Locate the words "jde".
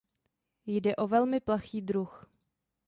0.65-0.95